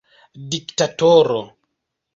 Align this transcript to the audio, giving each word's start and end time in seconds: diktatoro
diktatoro 0.49 1.41